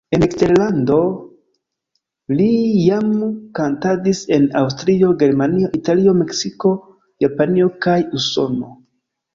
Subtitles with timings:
[0.17, 0.95] En eksterlando
[2.39, 2.47] li
[2.85, 3.11] jam
[3.61, 6.77] kantadis en Aŭstrio, Germanio, Italio, Meksiko,
[7.29, 8.77] Japanio kaj Usono.